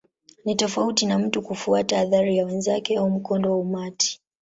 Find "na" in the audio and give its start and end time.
1.05-1.19